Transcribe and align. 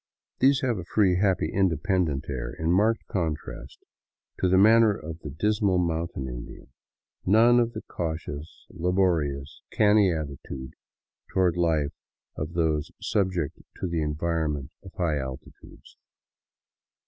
These 0.39 0.61
have 0.61 0.79
a 0.79 0.83
free, 0.83 1.17
happy, 1.17 1.51
independent 1.53 2.25
air, 2.27 2.51
in 2.53 2.71
marked 2.71 3.05
contrast 3.05 3.77
to 4.39 4.49
the 4.49 4.57
manner 4.57 4.97
of 4.97 5.19
the 5.19 5.29
dismal 5.29 5.77
mountain 5.77 6.27
Indian; 6.27 6.69
none 7.23 7.59
of 7.59 7.73
the 7.73 7.83
cautious, 7.83 8.65
laborious, 8.71 9.61
canny 9.71 10.11
attitude 10.11 10.73
toward 11.31 11.55
life 11.55 11.93
of 12.35 12.53
those 12.53 12.89
subject 12.99 13.59
to 13.79 13.87
the 13.87 14.01
environment 14.01 14.71
of 14.81 14.91
high 14.97 15.19
altitudes. 15.19 15.95